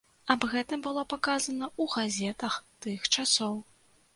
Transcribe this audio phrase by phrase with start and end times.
[0.35, 2.57] Аб гэтым было паказана ў газетах
[2.87, 3.55] тых часоў.